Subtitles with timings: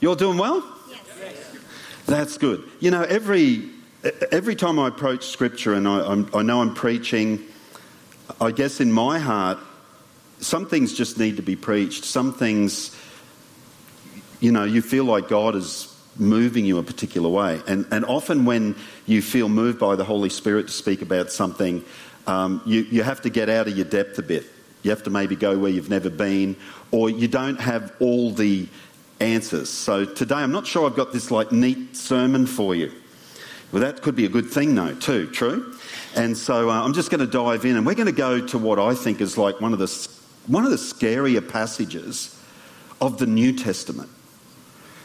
[0.00, 0.64] You're doing well?
[0.88, 1.56] Yes.
[2.06, 2.64] That's good.
[2.80, 3.68] You know, every,
[4.32, 7.44] every time I approach Scripture and I, I'm, I know I'm preaching,
[8.40, 9.58] I guess in my heart,
[10.40, 12.04] some things just need to be preached.
[12.04, 12.96] Some things,
[14.40, 17.60] you know, you feel like God is moving you a particular way.
[17.68, 21.84] And, and often when you feel moved by the Holy Spirit to speak about something,
[22.26, 24.46] um, you, you have to get out of your depth a bit.
[24.82, 26.56] You have to maybe go where you've never been,
[26.90, 28.66] or you don't have all the
[29.20, 29.68] answers.
[29.68, 32.92] So today, I'm not sure I've got this like neat sermon for you.
[33.72, 35.28] Well, that could be a good thing, though, too.
[35.28, 35.76] True.
[36.16, 38.58] And so uh, I'm just going to dive in, and we're going to go to
[38.58, 40.08] what I think is like one of the
[40.46, 42.36] one of the scarier passages
[43.00, 44.08] of the New Testament.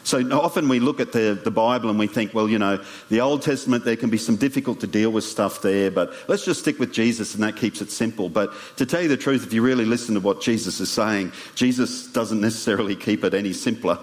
[0.06, 3.20] So often we look at the, the Bible and we think, well, you know, the
[3.20, 6.60] Old Testament, there can be some difficult to deal with stuff there, but let's just
[6.60, 8.28] stick with Jesus and that keeps it simple.
[8.28, 11.32] But to tell you the truth, if you really listen to what Jesus is saying,
[11.56, 13.98] Jesus doesn't necessarily keep it any simpler.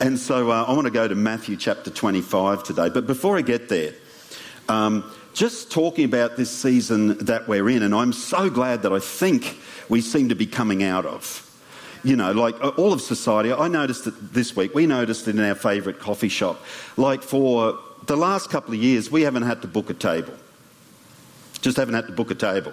[0.00, 2.88] And so uh, I want to go to Matthew chapter 25 today.
[2.88, 3.92] But before I get there,
[4.70, 9.00] um, just talking about this season that we're in, and I'm so glad that I
[9.00, 9.58] think
[9.90, 11.51] we seem to be coming out of
[12.04, 13.52] you know, like uh, all of society.
[13.52, 14.74] I noticed it this week.
[14.74, 16.60] We noticed it in our favourite coffee shop.
[16.96, 20.34] Like for the last couple of years, we haven't had to book a table.
[21.60, 22.72] Just haven't had to book a table.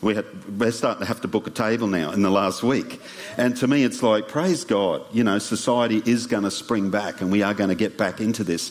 [0.00, 3.00] We are starting to have to book a table now in the last week.
[3.38, 7.22] And to me, it's like, praise God, you know, society is going to spring back
[7.22, 8.70] and we are going to get back into this.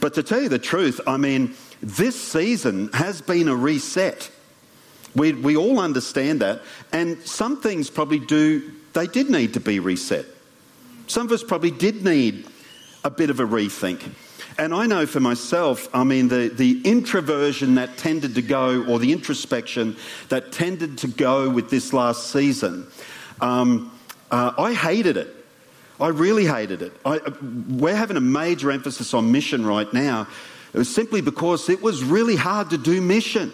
[0.00, 4.30] But to tell you the truth, I mean, this season has been a reset.
[5.14, 6.62] We, we all understand that.
[6.92, 10.26] And some things probably do they did need to be reset.
[11.06, 12.46] Some of us probably did need
[13.04, 14.02] a bit of a rethink.
[14.58, 18.98] And I know for myself, I mean, the, the introversion that tended to go, or
[18.98, 19.96] the introspection
[20.28, 22.86] that tended to go with this last season,
[23.40, 23.90] um,
[24.30, 25.34] uh, I hated it.
[25.98, 26.92] I really hated it.
[27.04, 27.20] I,
[27.68, 30.26] we're having a major emphasis on mission right now.
[30.72, 33.52] It was simply because it was really hard to do mission.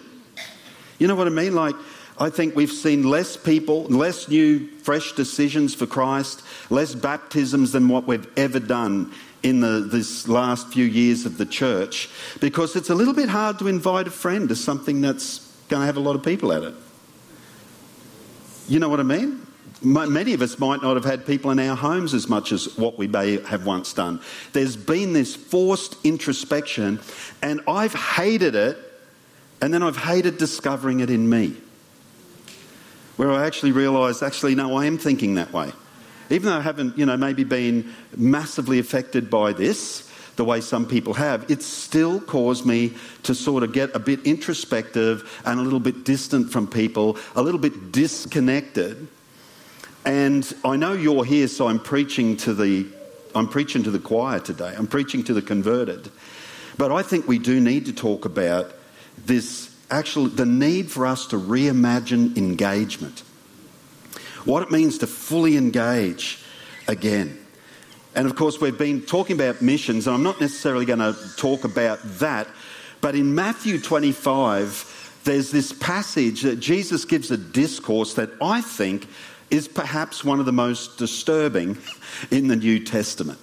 [0.99, 1.55] You know what I mean?
[1.55, 1.75] Like,
[2.19, 7.87] I think we've seen less people, less new, fresh decisions for Christ, less baptisms than
[7.87, 9.13] what we've ever done
[9.43, 13.59] in the, this last few years of the church because it's a little bit hard
[13.59, 15.39] to invite a friend to something that's
[15.69, 16.73] going to have a lot of people at it.
[18.67, 19.45] You know what I mean?
[19.83, 22.97] Many of us might not have had people in our homes as much as what
[22.97, 24.19] we may have once done.
[24.53, 26.99] There's been this forced introspection,
[27.43, 28.75] and I've hated it,
[29.61, 31.55] and then I've hated discovering it in me
[33.17, 35.71] where I actually realised, actually, no, I am thinking that way.
[36.29, 40.85] Even though I haven't, you know, maybe been massively affected by this, the way some
[40.85, 45.63] people have, it still caused me to sort of get a bit introspective and a
[45.63, 49.07] little bit distant from people, a little bit disconnected.
[50.05, 52.87] And I know you're here, so I'm preaching to the
[53.35, 54.73] I'm preaching to the choir today.
[54.75, 56.09] I'm preaching to the converted.
[56.77, 58.71] But I think we do need to talk about
[59.25, 63.23] this actually the need for us to reimagine engagement.
[64.45, 66.43] What it means to fully engage
[66.87, 67.37] again.
[68.15, 71.63] And of course, we've been talking about missions, and I'm not necessarily going to talk
[71.63, 72.47] about that,
[73.01, 79.07] but in Matthew 25, there's this passage that Jesus gives a discourse that I think
[79.51, 81.77] is perhaps one of the most disturbing
[82.31, 83.39] in the New Testament.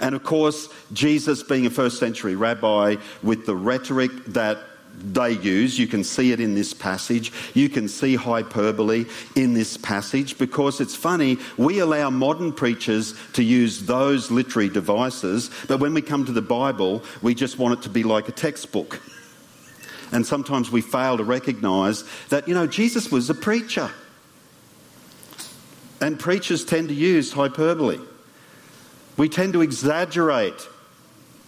[0.00, 4.58] And of course, Jesus, being a first century rabbi with the rhetoric that
[5.02, 5.78] they use.
[5.78, 7.32] You can see it in this passage.
[7.54, 9.06] You can see hyperbole
[9.36, 15.50] in this passage because it's funny, we allow modern preachers to use those literary devices,
[15.68, 18.32] but when we come to the Bible, we just want it to be like a
[18.32, 19.00] textbook.
[20.12, 23.90] And sometimes we fail to recognize that, you know, Jesus was a preacher.
[26.00, 28.00] And preachers tend to use hyperbole.
[29.16, 30.66] We tend to exaggerate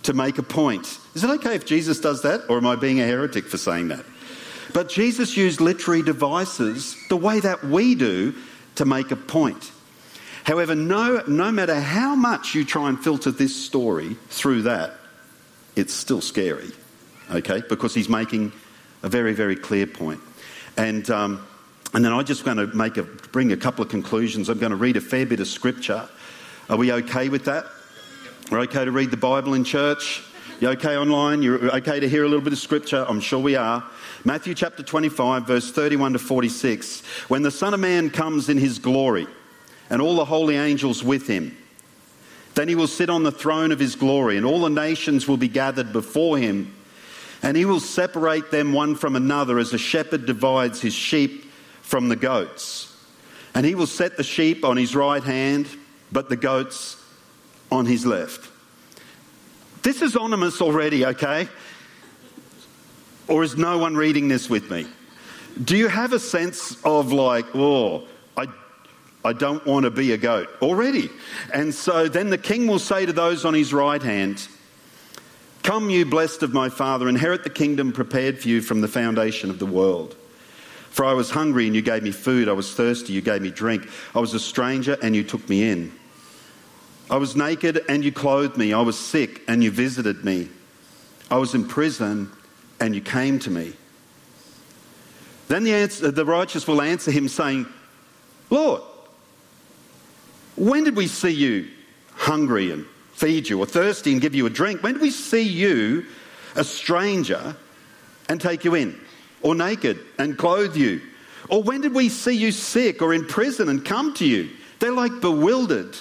[0.02, 0.98] to make a point.
[1.14, 3.88] Is it okay if Jesus does that, or am I being a heretic for saying
[3.88, 4.04] that?
[4.72, 8.34] But Jesus used literary devices the way that we do
[8.76, 9.70] to make a point.
[10.44, 14.94] However, no, no matter how much you try and filter this story through that,
[15.76, 16.70] it's still scary,
[17.30, 17.62] okay?
[17.68, 18.52] Because he's making
[19.02, 20.20] a very, very clear point.
[20.76, 21.46] And, um,
[21.94, 24.48] and then I'm just going to make a, bring a couple of conclusions.
[24.48, 26.08] I'm going to read a fair bit of scripture.
[26.68, 27.66] Are we okay with that?
[28.50, 30.22] We're okay to read the Bible in church?
[30.60, 31.42] You're okay online?
[31.42, 33.06] You're okay to hear a little bit of scripture?
[33.08, 33.82] I'm sure we are.
[34.24, 37.00] Matthew chapter 25, verse 31 to 46.
[37.28, 39.26] When the Son of Man comes in his glory
[39.88, 41.56] and all the holy angels with him,
[42.54, 45.38] then he will sit on the throne of his glory, and all the nations will
[45.38, 46.74] be gathered before him.
[47.42, 51.44] And he will separate them one from another as a shepherd divides his sheep
[51.80, 52.94] from the goats.
[53.54, 55.66] And he will set the sheep on his right hand,
[56.10, 57.01] but the goats
[57.72, 58.50] on his left.
[59.82, 61.48] This is ominous already, okay?
[63.26, 64.86] Or is no one reading this with me?
[65.64, 68.46] Do you have a sense of like, oh, I,
[69.24, 71.10] I don't want to be a goat already?
[71.52, 74.46] And so then the king will say to those on his right hand,
[75.62, 79.48] Come, you blessed of my father, inherit the kingdom prepared for you from the foundation
[79.48, 80.16] of the world.
[80.90, 82.48] For I was hungry and you gave me food.
[82.48, 83.88] I was thirsty, you gave me drink.
[84.14, 85.92] I was a stranger and you took me in.
[87.12, 88.72] I was naked and you clothed me.
[88.72, 90.48] I was sick and you visited me.
[91.30, 92.30] I was in prison
[92.80, 93.74] and you came to me.
[95.46, 97.66] Then the, answer, the righteous will answer him, saying,
[98.48, 98.80] Lord,
[100.56, 101.68] when did we see you
[102.14, 104.82] hungry and feed you, or thirsty and give you a drink?
[104.82, 106.06] When did we see you,
[106.56, 107.54] a stranger,
[108.30, 108.98] and take you in,
[109.42, 111.02] or naked and clothe you?
[111.50, 114.48] Or when did we see you sick or in prison and come to you?
[114.78, 115.94] They're like bewildered.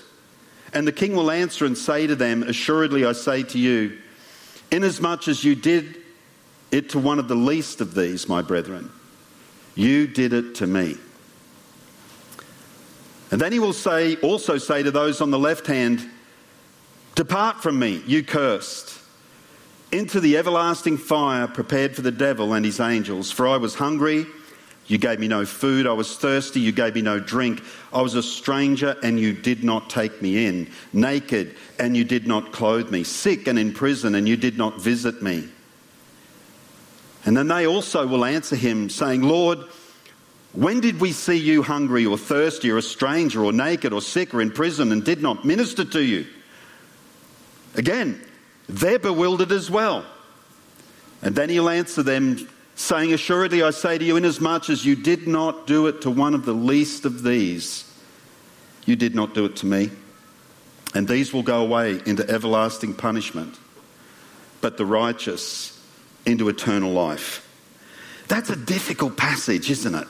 [0.73, 3.97] And the king will answer and say to them, Assuredly I say to you,
[4.71, 5.97] inasmuch as you did
[6.71, 8.89] it to one of the least of these, my brethren,
[9.75, 10.95] you did it to me.
[13.31, 16.09] And then he will say, also say to those on the left hand,
[17.15, 18.97] Depart from me, you cursed,
[19.91, 23.31] into the everlasting fire prepared for the devil and his angels.
[23.31, 24.25] For I was hungry,
[24.91, 25.87] you gave me no food.
[25.87, 27.63] I was thirsty, you gave me no drink.
[27.93, 30.69] I was a stranger, and you did not take me in.
[30.91, 33.05] Naked, and you did not clothe me.
[33.05, 35.47] Sick and in prison, and you did not visit me.
[37.23, 39.59] And then they also will answer him, saying, Lord,
[40.51, 44.33] when did we see you hungry or thirsty or a stranger or naked or sick
[44.33, 46.25] or in prison and did not minister to you?
[47.75, 48.21] Again,
[48.67, 50.05] they're bewildered as well.
[51.21, 52.49] And then he'll answer them,
[52.81, 56.33] saying, Assuredly I say to you, inasmuch as you did not do it to one
[56.33, 57.91] of the least of these,
[58.85, 59.91] you did not do it to me.
[60.93, 63.57] And these will go away into everlasting punishment,
[64.59, 65.79] but the righteous
[66.25, 67.47] into eternal life.
[68.27, 70.07] That's a difficult passage, isn't it?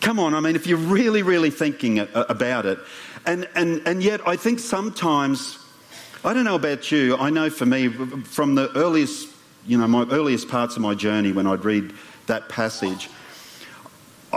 [0.00, 2.78] Come on, I mean, if you're really, really thinking about it,
[3.26, 5.58] and, and, and yet I think sometimes,
[6.24, 9.28] I don't know about you, I know for me, from the earliest,
[9.66, 11.92] you know, my earliest parts of my journey when I'd read
[12.26, 13.08] that passage,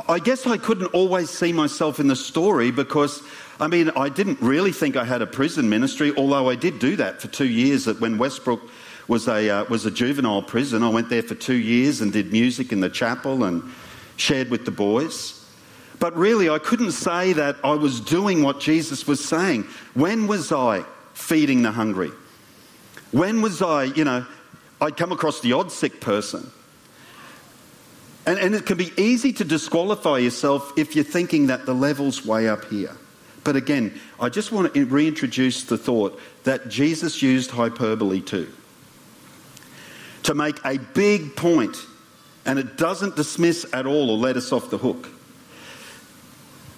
[0.07, 3.24] I guess I couldn't always see myself in the story because,
[3.59, 6.95] I mean, I didn't really think I had a prison ministry, although I did do
[6.97, 8.62] that for two years at when Westbrook
[9.07, 10.83] was a, uh, was a juvenile prison.
[10.83, 13.63] I went there for two years and did music in the chapel and
[14.18, 15.45] shared with the boys.
[16.00, 19.63] But really, I couldn't say that I was doing what Jesus was saying.
[19.94, 20.83] When was I
[21.13, 22.12] feeding the hungry?
[23.12, 24.25] When was I, you know,
[24.79, 26.51] I'd come across the odd sick person.
[28.25, 32.25] And, and it can be easy to disqualify yourself if you're thinking that the level's
[32.25, 32.95] way up here.
[33.44, 38.51] But again, I just want to reintroduce the thought that Jesus used hyperbole too
[40.24, 41.77] to make a big point,
[42.45, 45.07] and it doesn't dismiss at all or let us off the hook.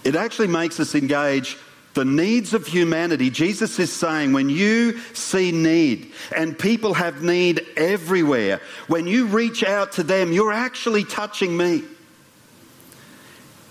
[0.03, 1.57] It actually makes us engage
[1.99, 3.29] the needs of humanity.
[3.29, 9.65] Jesus is saying when you see need, and people have need everywhere, when you reach
[9.65, 11.83] out to them, you're actually touching me.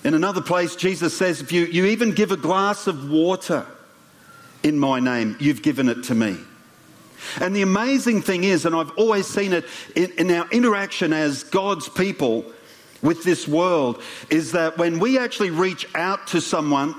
[0.05, 3.65] In another place, Jesus says, if you, you even give a glass of water
[4.63, 6.37] in my name, you've given it to me.
[7.41, 9.65] And the amazing thing is, and I've always seen it
[9.97, 12.45] in, in, our interaction as God's people
[13.01, 16.95] with this world, is that when we actually reach out to someone,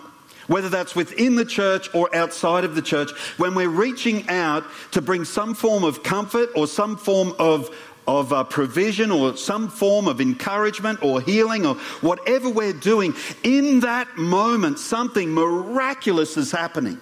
[0.50, 5.02] whether that's within the church or outside of the church, when we're reaching out to
[5.02, 7.74] bring some form of comfort or some form of
[8.08, 13.14] of uh, provision or some form of encouragement or healing or whatever we're doing,
[13.44, 17.00] in that moment, something miraculous is happening.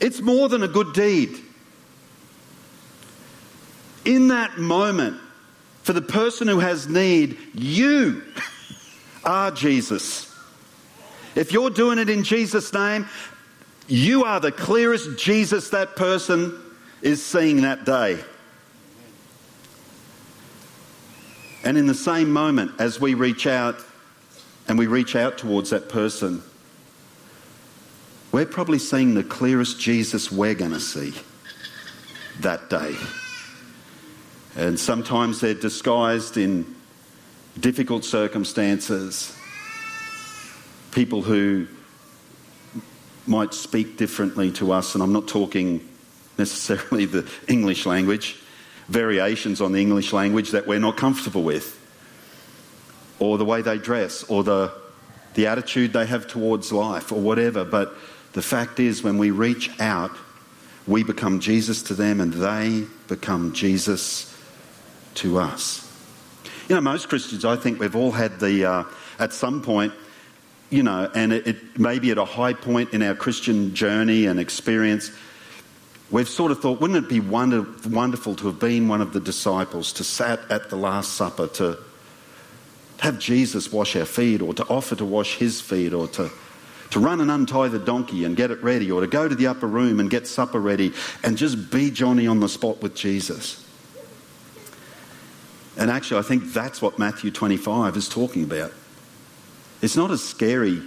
[0.00, 1.38] It's more than a good deed
[4.08, 5.20] in that moment,
[5.82, 8.22] for the person who has need, you
[9.22, 10.27] are Jesus.
[11.38, 13.06] If you're doing it in Jesus' name,
[13.86, 16.58] you are the clearest Jesus that person
[17.00, 18.18] is seeing that day.
[21.62, 23.76] And in the same moment, as we reach out
[24.66, 26.42] and we reach out towards that person,
[28.32, 31.14] we're probably seeing the clearest Jesus we're going to see
[32.40, 32.96] that day.
[34.56, 36.74] And sometimes they're disguised in
[37.60, 39.37] difficult circumstances.
[40.98, 41.68] People who
[43.24, 45.88] might speak differently to us, and I'm not talking
[46.36, 48.34] necessarily the English language,
[48.88, 51.78] variations on the English language that we're not comfortable with,
[53.20, 54.72] or the way they dress, or the,
[55.34, 57.64] the attitude they have towards life, or whatever.
[57.64, 57.94] But
[58.32, 60.10] the fact is, when we reach out,
[60.88, 64.36] we become Jesus to them and they become Jesus
[65.14, 65.88] to us.
[66.68, 68.84] You know, most Christians, I think we've all had the, uh,
[69.20, 69.92] at some point,
[70.70, 74.26] you know, and it, it may be at a high point in our Christian journey
[74.26, 75.10] and experience,
[76.10, 79.20] we've sort of thought, wouldn't it be wonder, wonderful to have been one of the
[79.20, 81.78] disciples, to sat at the Last Supper, to
[83.00, 86.30] have Jesus wash our feet, or to offer to wash his feet, or to,
[86.90, 89.46] to run and untie the donkey and get it ready, or to go to the
[89.46, 93.64] upper room and get supper ready and just be Johnny on the spot with Jesus.
[95.78, 98.72] And actually, I think that's what Matthew 25 is talking about.
[99.80, 100.82] It's not as scary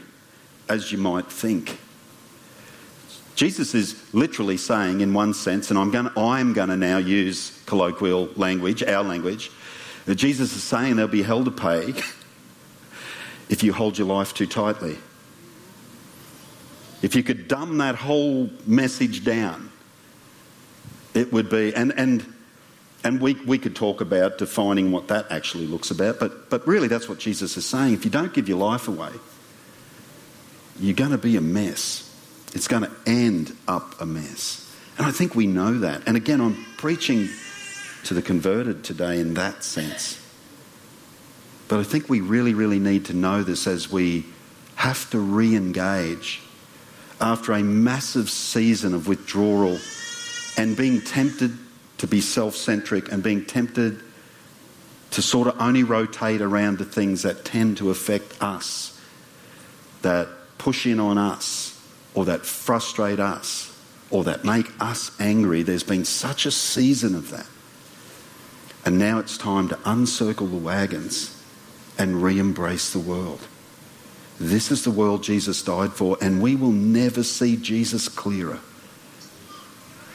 [0.67, 1.79] as you might think.
[3.35, 7.61] Jesus is literally saying, in one sense, and I'm going I'm going to now use
[7.65, 9.49] colloquial language, our language,
[10.05, 11.93] that Jesus is saying there'll be hell to pay
[13.49, 14.97] if you hold your life too tightly.
[17.01, 19.71] If you could dumb that whole message down,
[21.13, 22.25] it would be, and, and
[23.03, 26.87] and we, we could talk about defining what that actually looks about, but, but really
[26.87, 27.93] that's what Jesus is saying.
[27.93, 29.11] If you don't give your life away,
[30.79, 32.07] you're going to be a mess.
[32.53, 34.71] It's going to end up a mess.
[34.97, 36.03] And I think we know that.
[36.05, 37.29] And again, I'm preaching
[38.03, 40.19] to the converted today in that sense.
[41.67, 44.25] But I think we really, really need to know this as we
[44.75, 46.41] have to re engage
[47.19, 49.79] after a massive season of withdrawal
[50.57, 51.57] and being tempted
[52.01, 54.01] to be self centric and being tempted
[55.11, 58.99] to sort of only rotate around the things that tend to affect us,
[60.01, 60.27] that
[60.57, 61.79] push in on us,
[62.15, 63.77] or that frustrate us,
[64.09, 65.61] or that make us angry.
[65.61, 67.45] There's been such a season of that.
[68.83, 71.39] And now it's time to uncircle the wagons
[71.99, 73.47] and re embrace the world.
[74.39, 78.59] This is the world Jesus died for, and we will never see Jesus clearer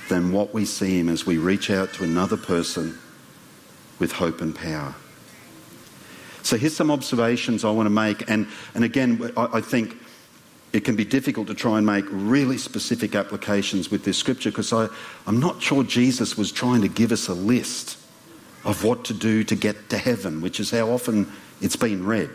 [0.08, 2.98] than what we see him as we reach out to another person
[3.98, 4.94] with hope and power.
[6.42, 8.28] So here's some observations I want to make.
[8.30, 9.96] And, and again, I, I think
[10.72, 14.72] it can be difficult to try and make really specific applications with this scripture because
[14.72, 17.98] I'm not sure Jesus was trying to give us a list
[18.64, 22.30] of what to do to get to heaven, which is how often it's been read.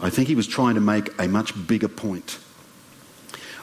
[0.00, 2.38] I think he was trying to make a much bigger point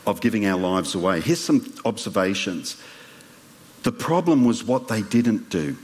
[0.06, 1.22] of giving our lives away.
[1.22, 2.78] Here's some observations.
[3.84, 5.78] The problem was what they didn't do.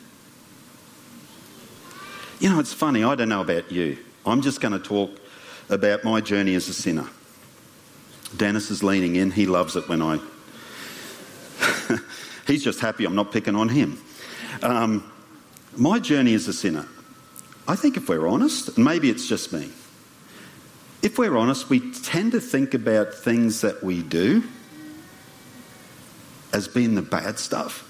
[2.40, 3.98] You know, it's funny, I don't know about you.
[4.26, 5.12] I'm just going to talk
[5.70, 7.08] about my journey as a sinner.
[8.36, 9.32] Dennis is leaning in.
[9.32, 10.20] He loves it when I.
[12.48, 14.02] He's just happy I'm not picking on him.
[14.62, 15.12] Um,
[15.76, 16.88] my journey as a sinner,
[17.68, 19.70] I think if we're honest, and maybe it's just me,
[21.02, 24.44] if we're honest, we tend to think about things that we do
[26.52, 27.86] as being the bad stuff.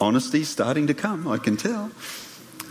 [0.00, 1.90] Honesty is starting to come, I can tell.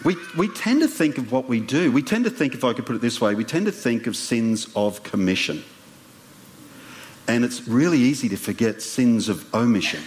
[0.04, 2.74] We, we tend to think of what we do, we tend to think, if I
[2.74, 5.64] could put it this way, we tend to think of sins of commission.
[7.28, 10.02] And it's really easy to forget sins of omission.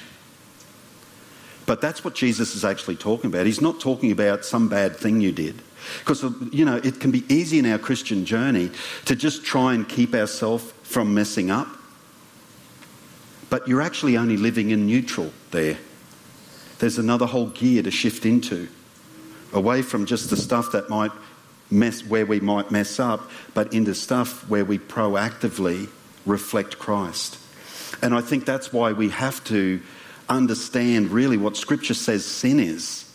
[1.65, 3.47] But that's what Jesus is actually talking about.
[3.47, 5.63] He's not talking about some bad thing you did.
[6.01, 8.71] Because, you know, it can be easy in our Christian journey
[9.05, 11.69] to just try and keep ourselves from messing up.
[13.51, 15.79] But you're actually only living in neutral there.
[16.79, 18.69] There's another whole gear to shift into,
[19.53, 21.13] away from just the stuff that might
[21.71, 25.89] mess, where we might mess up, but into stuff where we proactively
[26.27, 27.39] reflect Christ.
[28.03, 29.81] And I think that's why we have to
[30.29, 33.09] understand really what Scripture says sin is.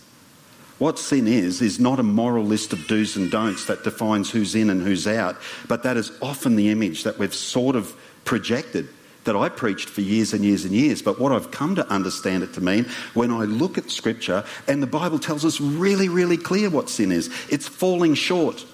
[0.78, 4.54] What sin is, is not a moral list of do's and don'ts that defines who's
[4.54, 5.38] in and who's out,
[5.68, 7.96] but that is often the image that we've sort of
[8.26, 8.88] projected
[9.24, 11.02] that I preached for years and years and years.
[11.02, 14.82] But what I've come to understand it to mean when I look at Scripture, and
[14.82, 18.66] the Bible tells us really, really clear what sin is it's falling short.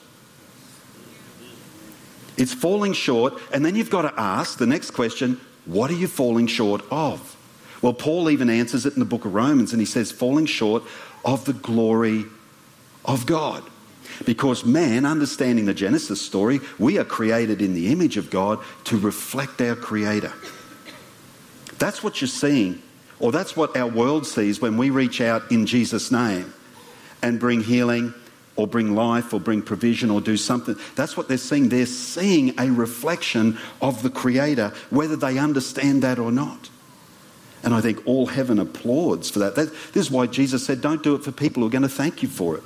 [2.35, 6.07] It's falling short, and then you've got to ask the next question what are you
[6.07, 7.37] falling short of?
[7.83, 10.83] Well, Paul even answers it in the book of Romans and he says, falling short
[11.25, 12.23] of the glory
[13.03, 13.61] of God.
[14.25, 18.97] Because man, understanding the Genesis story, we are created in the image of God to
[18.97, 20.31] reflect our Creator.
[21.77, 22.81] That's what you're seeing,
[23.19, 26.53] or that's what our world sees when we reach out in Jesus' name
[27.21, 28.13] and bring healing
[28.55, 30.75] or bring life or bring provision or do something.
[30.95, 31.67] That's what they're seeing.
[31.67, 36.69] They're seeing a reflection of the Creator, whether they understand that or not.
[37.63, 39.55] And I think all heaven applauds for that.
[39.55, 39.69] that.
[39.93, 42.21] This is why Jesus said, don't do it for people who are going to thank
[42.21, 42.63] you for it.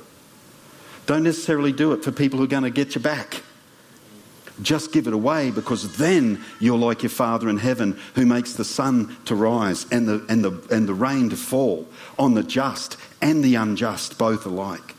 [1.06, 3.42] Don't necessarily do it for people who are going to get you back.
[4.60, 8.64] just give it away because then you're like your Father in heaven who makes the
[8.64, 11.86] sun to rise and the, and the, and the rain to fall
[12.18, 14.94] on the just and the unjust, both alike.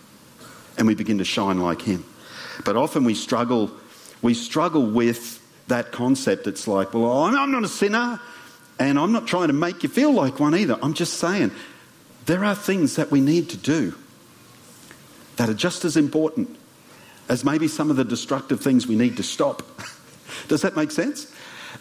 [0.78, 2.06] And we begin to shine like Him.
[2.64, 3.72] But often we struggle,
[4.22, 6.48] we struggle with that concept.
[6.48, 8.20] It's like, well, I'm not a sinner
[8.80, 10.80] and I'm not trying to make you feel like one either.
[10.82, 11.52] I'm just saying
[12.26, 13.94] there are things that we need to do
[15.36, 16.58] that are just as important
[17.28, 19.64] as maybe some of the destructive things we need to stop.
[20.48, 21.32] Does that make sense?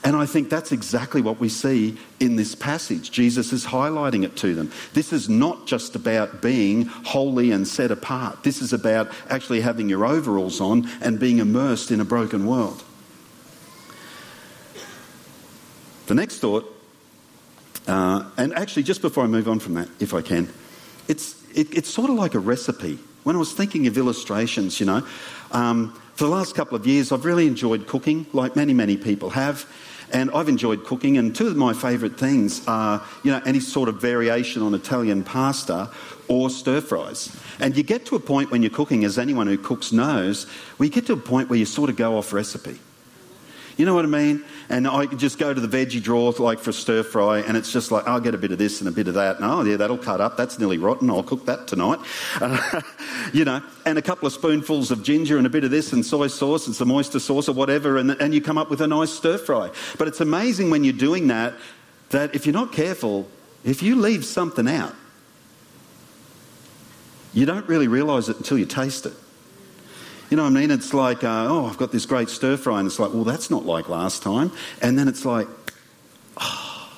[0.05, 3.11] And I think that's exactly what we see in this passage.
[3.11, 4.71] Jesus is highlighting it to them.
[4.93, 8.43] This is not just about being holy and set apart.
[8.43, 12.85] This is about actually having your overalls on and being immersed in a broken world.
[16.07, 16.78] The next thought,
[17.89, 20.49] uh, and actually, just before I move on from that, if I can,
[21.09, 22.99] it's, it, it's sort of like a recipe.
[23.25, 25.07] When I was thinking of illustrations, you know,
[25.53, 29.31] um, for the last couple of years, I've really enjoyed cooking, like many, many people
[29.31, 29.67] have.
[30.11, 33.91] And I've enjoyed cooking, and two of my favourite things are, you know, any sort
[33.91, 35.91] of variation on Italian pasta
[36.29, 37.37] or stir fries.
[37.61, 40.47] And you get to a point when you're cooking, as anyone who cooks knows,
[40.81, 42.79] you get to a point where you sort of go off recipe.
[43.79, 44.45] You know what I mean?
[44.69, 47.57] And I could just go to the veggie drawer, like for a stir fry, and
[47.57, 49.37] it's just like, I'll get a bit of this and a bit of that.
[49.37, 50.37] And oh, yeah, that'll cut up.
[50.37, 51.09] That's nearly rotten.
[51.09, 52.01] I'll cook that tonight.
[52.41, 52.81] Uh,
[53.33, 56.05] you know, and a couple of spoonfuls of ginger and a bit of this and
[56.05, 58.89] soy sauce and some oyster sauce or whatever, and, and you come up with a
[58.89, 59.71] nice stir fry.
[59.97, 61.55] But it's amazing when you're doing that,
[62.11, 63.29] that if you're not careful,
[63.65, 64.97] if you leave something out,
[67.33, 69.13] you don't really realise it until you taste it.
[70.31, 70.71] You know what I mean?
[70.71, 73.51] It's like, uh, oh, I've got this great stir fry, and it's like, well, that's
[73.51, 74.53] not like last time.
[74.83, 75.49] And then it's like,
[76.37, 76.91] oh,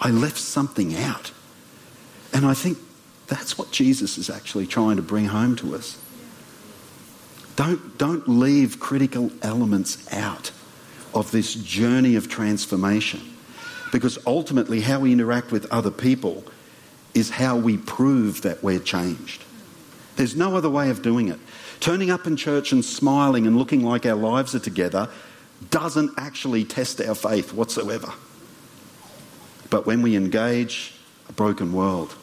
[0.00, 1.32] I left something out.
[2.32, 2.78] And I think
[3.26, 5.98] that's what Jesus is actually trying to bring home to us.
[7.56, 10.52] Don't, don't leave critical elements out
[11.14, 13.20] of this journey of transformation.
[13.90, 16.44] Because ultimately, how we interact with other people
[17.14, 19.42] is how we prove that we're changed.
[20.16, 21.38] There's no other way of doing it.
[21.80, 25.08] Turning up in church and smiling and looking like our lives are together
[25.70, 28.12] doesn't actually test our faith whatsoever.
[29.70, 30.94] But when we engage
[31.28, 32.14] a broken world,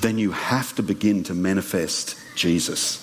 [0.00, 3.02] then you have to begin to manifest Jesus.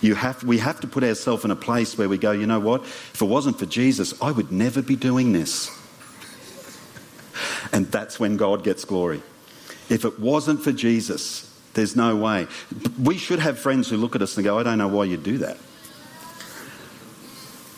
[0.00, 2.60] You have, we have to put ourselves in a place where we go, you know
[2.60, 2.82] what?
[2.82, 5.70] If it wasn't for Jesus, I would never be doing this.
[7.72, 9.22] And that's when God gets glory.
[9.88, 12.46] If it wasn't for Jesus, there's no way.
[13.02, 15.16] We should have friends who look at us and go, I don't know why you
[15.16, 15.58] do that.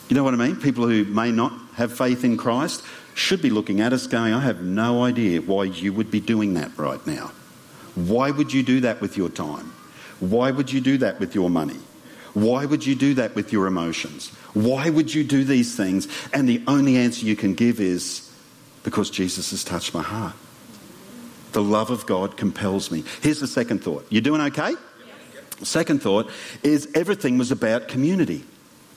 [0.09, 0.57] You know what I mean?
[0.57, 4.41] People who may not have faith in Christ should be looking at us going, I
[4.41, 7.33] have no idea why you would be doing that right now.
[7.95, 9.73] Why would you do that with your time?
[10.21, 11.79] Why would you do that with your money?
[12.35, 14.29] Why would you do that with your emotions?
[14.53, 16.07] Why would you do these things?
[16.35, 18.31] And the only answer you can give is
[18.85, 20.35] because Jesus has touched my heart.
[21.53, 23.05] The love of God compels me.
[23.23, 24.07] Here's the second thought.
[24.11, 24.71] You doing okay?
[24.71, 25.69] Yes.
[25.69, 26.31] Second thought
[26.63, 28.45] is everything was about community.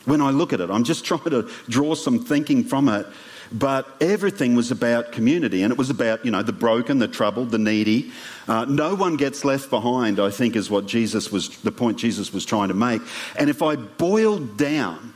[0.05, 3.05] When I look at it, I'm just trying to draw some thinking from it.
[3.51, 7.49] But everything was about community, and it was about you know the broken, the troubled,
[7.49, 8.11] the needy.
[8.47, 10.19] Uh, no one gets left behind.
[10.19, 13.01] I think is what Jesus was the point Jesus was trying to make.
[13.37, 15.15] And if I boiled down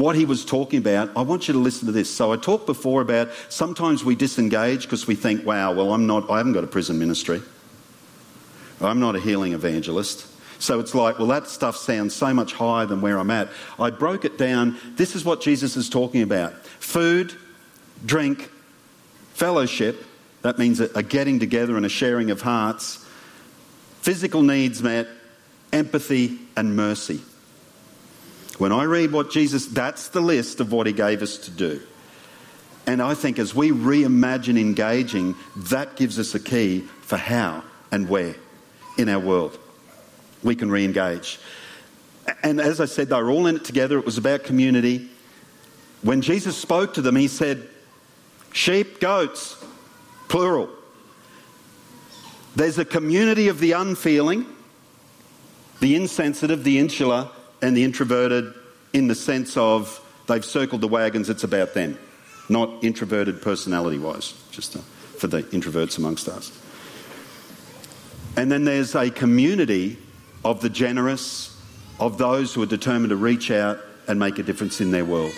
[0.00, 2.14] what he was talking about, I want you to listen to this.
[2.14, 6.30] So I talked before about sometimes we disengage because we think, wow, well, I'm not,
[6.30, 7.42] I haven't got a prison ministry.
[8.80, 10.26] I'm not a healing evangelist.
[10.60, 13.48] So it's like, well, that stuff sounds so much higher than where I'm at.
[13.78, 14.76] I broke it down.
[14.96, 17.34] This is what Jesus is talking about food,
[18.04, 18.50] drink,
[19.34, 20.04] fellowship.
[20.42, 23.04] That means a getting together and a sharing of hearts,
[24.00, 25.08] physical needs met,
[25.72, 27.20] empathy, and mercy.
[28.58, 31.80] When I read what Jesus, that's the list of what he gave us to do.
[32.86, 38.08] And I think as we reimagine engaging, that gives us a key for how and
[38.08, 38.34] where
[38.96, 39.58] in our world
[40.42, 41.38] we can re engage.
[42.42, 43.98] And as I said, they were all in it together.
[43.98, 45.08] It was about community.
[46.02, 47.68] When Jesus spoke to them, he said,
[48.52, 49.62] Sheep, goats,
[50.28, 50.68] plural.
[52.56, 54.46] There's a community of the unfeeling,
[55.80, 57.30] the insensitive, the insular,
[57.62, 58.54] and the introverted
[58.92, 61.98] in the sense of they've circled the wagons, it's about them,
[62.48, 66.52] not introverted personality wise, just to, for the introverts amongst us.
[68.36, 69.98] And then there's a community
[70.44, 71.56] of the generous,
[71.98, 75.32] of those who are determined to reach out and make a difference in their world.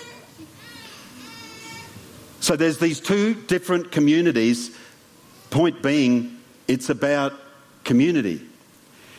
[2.41, 4.77] So there's these two different communities.
[5.51, 7.35] Point being, it's about
[7.85, 8.47] community.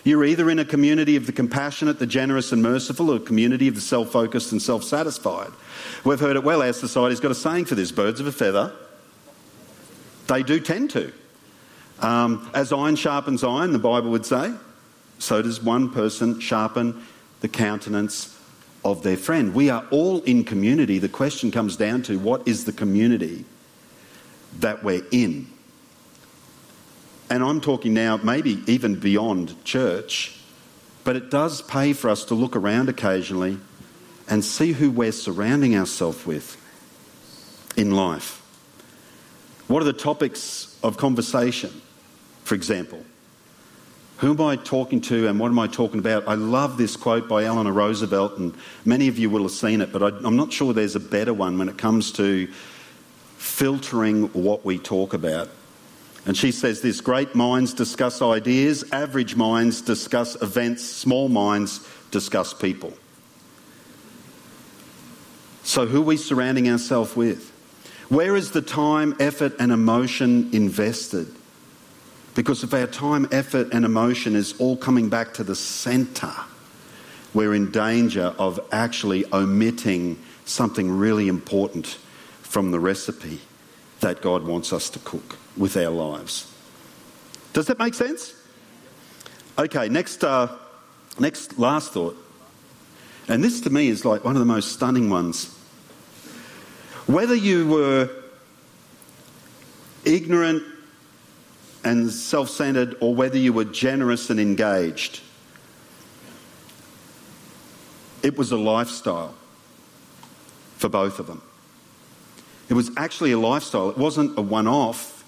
[0.04, 3.68] You're either in a community of the compassionate, the generous, and merciful, or a community
[3.68, 5.52] of the self focused and self satisfied.
[6.04, 6.64] We've heard it well.
[6.64, 8.74] Our society's got a saying for this birds of a feather.
[10.28, 11.12] They do tend to.
[12.00, 14.54] Um, as iron sharpens iron, the Bible would say,
[15.20, 17.04] so does one person sharpen
[17.42, 18.36] the countenance
[18.84, 19.54] of their friend.
[19.54, 20.98] We are all in community.
[20.98, 23.46] The question comes down to what is the community
[24.60, 25.48] that we're in?
[27.32, 30.38] And I'm talking now maybe even beyond church,
[31.06, 33.58] but it does pay for us to look around occasionally
[34.28, 36.58] and see who we're surrounding ourselves with
[37.78, 38.42] in life.
[39.70, 41.82] What are the topics of conversation,
[42.44, 43.02] for example?
[44.18, 46.28] Who am I talking to and what am I talking about?
[46.28, 49.94] I love this quote by Eleanor Roosevelt, and many of you will have seen it,
[49.94, 52.48] but I, am not sure there's a better one when it comes to
[53.38, 55.50] filtering what we talk about.
[56.26, 62.54] And she says this great minds discuss ideas, average minds discuss events, small minds discuss
[62.54, 62.94] people.
[65.64, 67.50] So, who are we surrounding ourselves with?
[68.10, 71.28] Where is the time, effort, and emotion invested?
[72.36, 76.34] Because if our time, effort, and emotion is all coming back to the centre,
[77.34, 81.98] we're in danger of actually omitting something really important
[82.42, 83.40] from the recipe
[84.02, 86.52] that God wants us to cook with our lives.
[87.54, 88.34] Does that make sense?
[89.58, 90.48] Okay, next, uh,
[91.20, 92.18] next last thought.
[93.28, 95.56] And this to me is like one of the most stunning ones.
[97.08, 98.10] Whether you were
[100.06, 100.64] ignorant
[101.84, 105.22] and self centered or whether you were generous and engaged.
[108.24, 109.34] It was a lifestyle
[110.78, 111.42] for both of them.
[112.70, 115.21] It was actually a lifestyle, it wasn't a one off.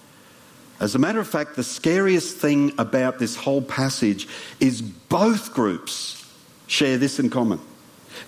[0.84, 4.28] As a matter of fact, the scariest thing about this whole passage
[4.60, 6.30] is both groups
[6.68, 7.62] share this in common.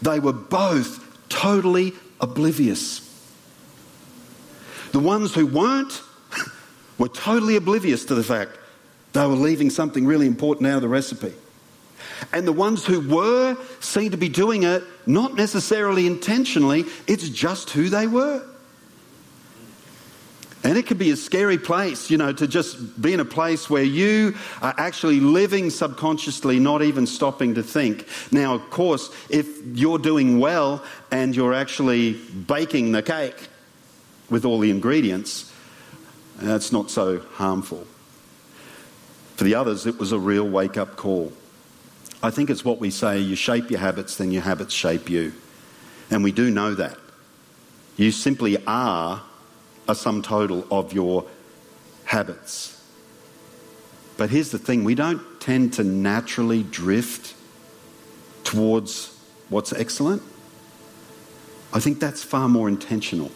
[0.02, 1.92] They were both totally
[2.22, 3.02] oblivious.
[4.94, 6.02] The ones who weren't
[6.98, 8.58] were totally oblivious to the fact
[9.12, 11.34] they were leaving something really important out of the recipe.
[12.32, 17.72] And the ones who were seemed to be doing it not necessarily intentionally, it's just
[17.72, 18.48] who they were.
[20.66, 23.70] And it can be a scary place, you know, to just be in a place
[23.70, 28.08] where you are actually living subconsciously, not even stopping to think.
[28.32, 33.48] Now, of course, if you're doing well and you're actually baking the cake
[34.32, 35.54] with all the ingredients,
[36.38, 37.86] that's not so harmful.
[39.36, 41.32] For the others, it was a real wake up call.
[42.24, 45.34] I think it's what we say you shape your habits, then your habits shape you.
[46.10, 46.98] And we do know that.
[47.98, 49.22] You simply are
[49.88, 51.26] a sum total of your
[52.06, 52.72] habits.
[54.18, 57.36] But here's the thing we don't tend to naturally drift
[58.44, 59.18] towards
[59.50, 60.22] what's excellent.
[61.74, 63.32] I think that's far more intentional.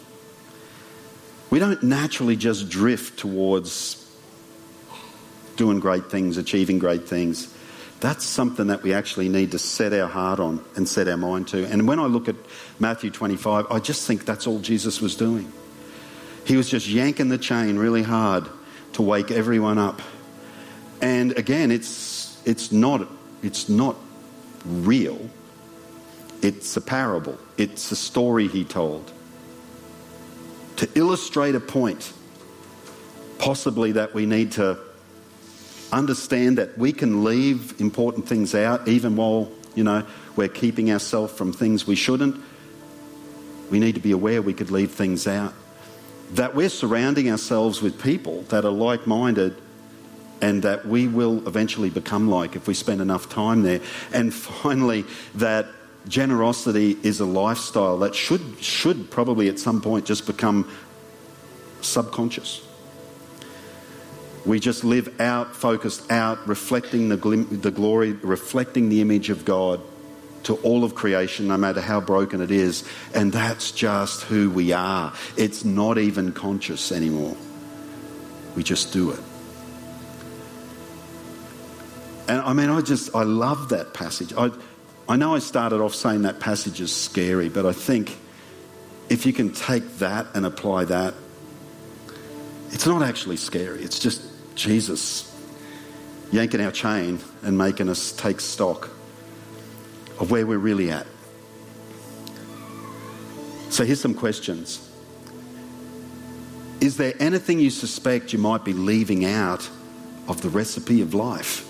[1.50, 3.96] We don't naturally just drift towards
[5.56, 7.52] doing great things, achieving great things.
[8.00, 11.48] That's something that we actually need to set our heart on and set our mind
[11.48, 11.66] to.
[11.66, 12.36] And when I look at
[12.78, 15.52] Matthew 25, I just think that's all Jesus was doing.
[16.50, 18.44] He was just yanking the chain really hard
[18.94, 20.02] to wake everyone up.
[21.00, 23.06] And again, it's, it's, not,
[23.40, 23.94] it's not
[24.64, 25.30] real,
[26.42, 29.12] it's a parable, it's a story he told
[30.78, 32.12] to illustrate a point,
[33.38, 34.76] possibly that we need to
[35.92, 41.32] understand that we can leave important things out even while, you know, we're keeping ourselves
[41.32, 42.42] from things we shouldn't.
[43.70, 45.54] We need to be aware we could leave things out.
[46.32, 49.56] That we're surrounding ourselves with people that are like minded
[50.40, 53.80] and that we will eventually become like if we spend enough time there.
[54.12, 55.66] And finally, that
[56.08, 60.70] generosity is a lifestyle that should, should probably at some point just become
[61.82, 62.66] subconscious.
[64.46, 69.44] We just live out, focused out, reflecting the, glim- the glory, reflecting the image of
[69.44, 69.80] God
[70.44, 72.84] to all of creation, no matter how broken it is.
[73.14, 75.12] And that's just who we are.
[75.36, 77.36] It's not even conscious anymore.
[78.56, 79.20] We just do it.
[82.28, 84.32] And I mean, I just, I love that passage.
[84.34, 84.50] I,
[85.08, 88.16] I know I started off saying that passage is scary, but I think
[89.08, 91.14] if you can take that and apply that,
[92.70, 93.82] it's not actually scary.
[93.82, 94.22] It's just
[94.54, 95.26] Jesus
[96.30, 98.88] yanking our chain and making us take stock
[100.20, 101.06] of where we're really at.
[103.70, 104.86] So here's some questions.
[106.80, 109.68] Is there anything you suspect you might be leaving out
[110.28, 111.66] of the recipe of life?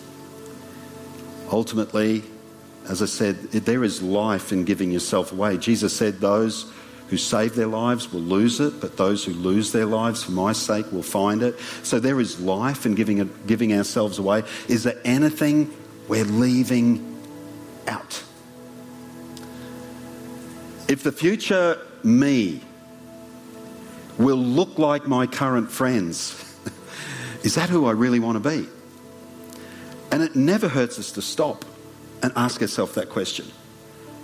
[1.50, 2.22] Ultimately,
[2.88, 5.56] as I said, there is life in giving yourself away.
[5.58, 6.70] Jesus said, Those
[7.08, 10.52] who save their lives will lose it, but those who lose their lives for my
[10.52, 11.58] sake will find it.
[11.82, 14.44] So there is life in giving, giving ourselves away.
[14.68, 15.74] Is there anything
[16.08, 17.20] we're leaving
[17.88, 18.22] out?
[20.90, 22.60] If the future me
[24.18, 26.34] will look like my current friends,
[27.44, 28.66] is that who I really want to be?
[30.10, 31.64] And it never hurts us to stop
[32.24, 33.46] and ask ourselves that question.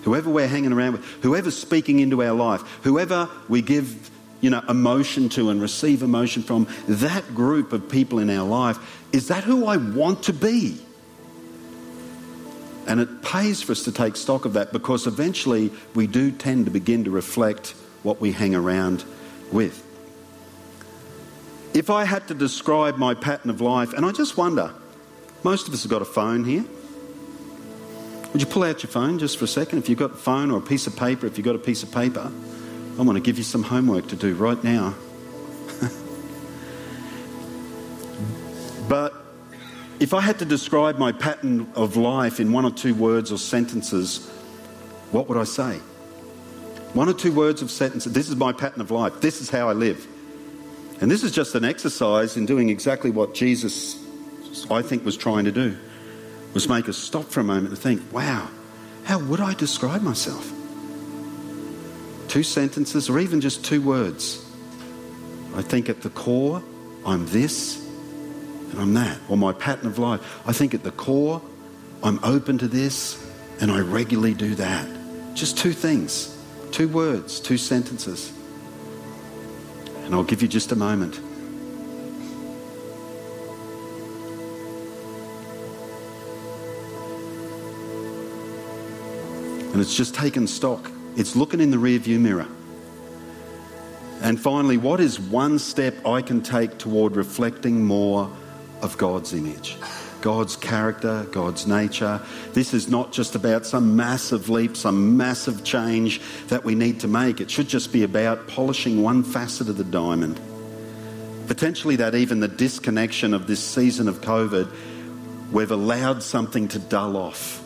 [0.03, 4.65] Whoever we're hanging around with, whoever's speaking into our life, whoever we give you know,
[4.69, 8.77] emotion to and receive emotion from, that group of people in our life,
[9.13, 10.81] is that who I want to be?
[12.87, 16.67] And it pays for us to take stock of that because eventually we do tend
[16.67, 19.05] to begin to reflect what we hang around
[19.51, 19.83] with.
[21.75, 24.73] If I had to describe my pattern of life, and I just wonder,
[25.43, 26.65] most of us have got a phone here.
[28.33, 29.81] Would you pull out your phone just for a second?
[29.81, 31.83] If you've got a phone or a piece of paper, if you've got a piece
[31.83, 32.31] of paper,
[32.99, 34.95] I want to give you some homework to do right now.
[39.99, 43.39] If I had to describe my pattern of life in one or two words or
[43.39, 44.27] sentences,
[45.11, 45.79] what would I say?
[46.93, 48.13] One or two words of sentences.
[48.13, 49.21] This is my pattern of life.
[49.21, 50.07] This is how I live.
[51.01, 54.03] And this is just an exercise in doing exactly what Jesus,
[54.71, 55.77] I think, was trying to do
[56.55, 58.49] was make us stop for a moment and think, wow,
[59.05, 60.51] how would I describe myself?
[62.29, 64.43] Two sentences or even just two words.
[65.55, 66.63] I think at the core,
[67.05, 67.86] I'm this
[68.79, 70.21] I'm that, or my pattern of life.
[70.47, 71.41] I think at the core,
[72.03, 73.23] I'm open to this
[73.61, 74.87] and I regularly do that.
[75.35, 76.37] Just two things,
[76.73, 78.33] two words, two sentences.
[80.05, 81.19] And I'll give you just a moment.
[89.73, 90.91] And it's just taken stock.
[91.17, 92.47] It's looking in the rearview mirror.
[94.23, 98.31] And finally, what is one step I can take toward reflecting more
[98.83, 99.77] of God's image?
[100.21, 102.21] God's character, God's nature.
[102.53, 107.09] This is not just about some massive leap, some massive change that we need to
[107.09, 107.41] make.
[107.41, 110.41] It should just be about polishing one facet of the diamond.
[111.47, 114.69] Potentially, that even the disconnection of this season of COVID,
[115.53, 117.63] we've allowed something to dull off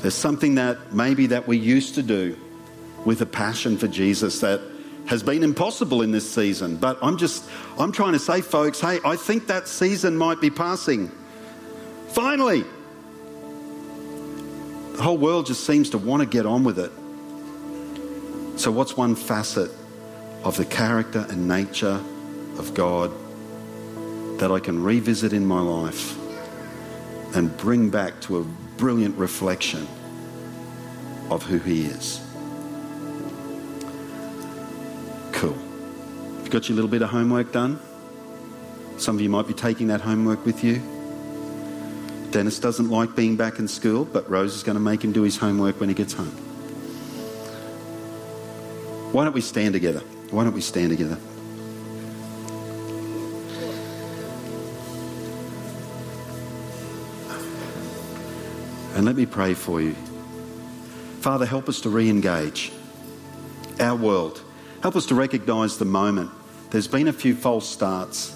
[0.00, 2.36] there's something that maybe that we used to do
[3.04, 4.60] with a passion for Jesus that
[5.10, 6.76] has been impossible in this season.
[6.76, 7.44] But I'm just,
[7.76, 11.10] I'm trying to say, folks, hey, I think that season might be passing.
[12.10, 12.64] Finally.
[14.92, 16.92] The whole world just seems to want to get on with it.
[18.60, 19.72] So, what's one facet
[20.44, 22.00] of the character and nature
[22.58, 23.10] of God
[24.38, 26.16] that I can revisit in my life
[27.34, 28.44] and bring back to a
[28.76, 29.88] brilliant reflection
[31.30, 32.29] of who He is.
[35.40, 35.56] Cool.
[36.44, 37.80] You got your little bit of homework done?
[38.98, 40.82] Some of you might be taking that homework with you.
[42.30, 45.22] Dennis doesn't like being back in school, but Rose is going to make him do
[45.22, 46.26] his homework when he gets home.
[49.12, 50.00] Why don't we stand together?
[50.30, 51.16] Why don't we stand together?
[58.94, 59.94] And let me pray for you.
[61.22, 62.72] Father, help us to re engage
[63.80, 64.42] our world.
[64.82, 66.30] Help us to recognise the moment.
[66.70, 68.34] There's been a few false starts,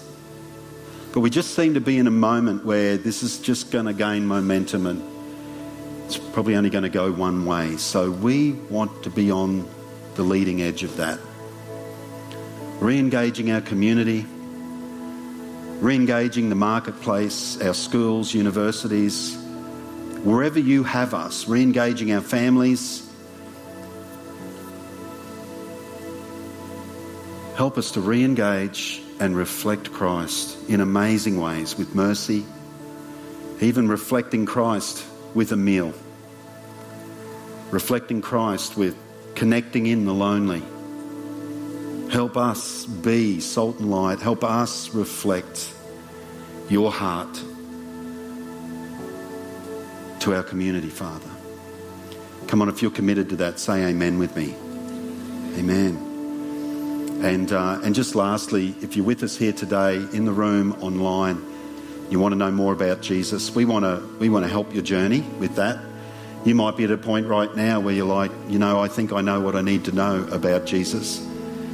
[1.13, 3.93] but we just seem to be in a moment where this is just going to
[3.93, 5.03] gain momentum and
[6.05, 7.77] it's probably only going to go one way.
[7.77, 9.67] So we want to be on
[10.15, 11.19] the leading edge of that.
[12.79, 14.25] Re engaging our community,
[15.79, 19.37] re engaging the marketplace, our schools, universities
[20.25, 23.04] wherever you have us, re engaging our families.
[27.55, 32.45] Help us to re engage and reflect Christ in amazing ways with mercy,
[33.61, 35.93] even reflecting Christ with a meal,
[37.71, 38.97] reflecting Christ with
[39.35, 40.63] connecting in the lonely.
[42.11, 44.19] Help us be salt and light.
[44.19, 45.73] Help us reflect
[46.69, 47.33] your heart
[50.19, 51.29] to our community, Father.
[52.47, 54.55] Come on, if you're committed to that, say amen with me.
[55.57, 56.04] Amen.
[57.23, 61.43] And, uh, and just lastly, if you're with us here today in the room, online,
[62.09, 64.83] you want to know more about Jesus, we want to, we want to help your
[64.83, 65.79] journey with that.
[66.45, 69.11] You might be at a point right now where you're like, you know, I think
[69.11, 71.25] I know what I need to know about Jesus.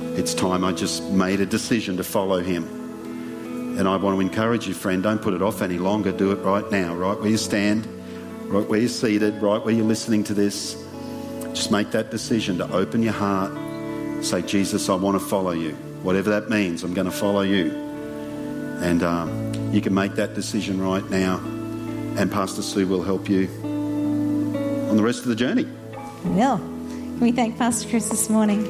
[0.01, 3.77] It's time I just made a decision to follow him.
[3.77, 6.11] And I want to encourage you, friend, don't put it off any longer.
[6.11, 7.87] Do it right now, right where you stand
[8.51, 10.75] right where you're seated, right where you're listening to this,
[11.53, 13.70] just make that decision to open your heart.
[14.21, 15.71] Say, Jesus, I want to follow you.
[16.03, 17.71] Whatever that means, I'm going to follow you.
[18.81, 21.37] And um, you can make that decision right now,
[22.17, 25.65] and Pastor Sue will help you on the rest of the journey.
[26.25, 26.57] Will.
[26.57, 28.63] Can we thank Pastor Chris this morning?